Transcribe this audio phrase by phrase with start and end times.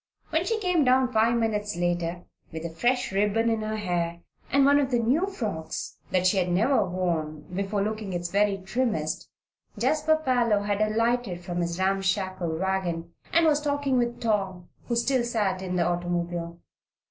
[0.31, 4.65] When she came down five minutes later, with a fresh ribbon in her hair and
[4.65, 9.29] one of the new frocks that she had never worn before looking its very trimmest,
[9.77, 15.23] Jasper Parloe had alighted from his ramshackle wagon and was talking with Tom, who still
[15.23, 16.57] sat in the automobile.